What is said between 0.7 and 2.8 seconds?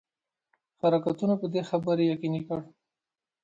حرکتونو په دې خبري یقیني کړ.